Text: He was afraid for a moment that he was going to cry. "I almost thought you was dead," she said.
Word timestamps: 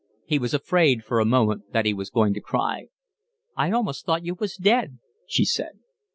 He 0.25 0.39
was 0.39 0.55
afraid 0.55 1.03
for 1.03 1.19
a 1.19 1.25
moment 1.25 1.73
that 1.73 1.85
he 1.85 1.93
was 1.93 2.09
going 2.09 2.33
to 2.33 2.41
cry. 2.41 2.87
"I 3.55 3.69
almost 3.71 4.03
thought 4.03 4.25
you 4.25 4.33
was 4.33 4.55
dead," 4.55 4.97
she 5.27 5.45
said. 5.45 5.73